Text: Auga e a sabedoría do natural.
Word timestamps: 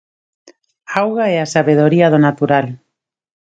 Auga 1.01 1.25
e 1.33 1.35
a 1.43 1.51
sabedoría 1.55 2.07
do 2.13 2.19
natural. 2.27 2.67